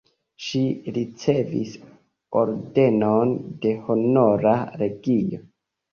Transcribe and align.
Ŝi 0.43 0.59
ricevis 0.95 1.75
ordenon 2.43 3.35
de 3.67 3.75
Honora 3.87 4.59
legio. 4.83 5.45